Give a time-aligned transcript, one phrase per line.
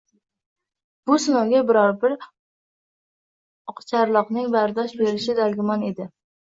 [1.09, 6.13] —bu sinovga biror-bir oqcharloqning bardosh berishi dargumon edi.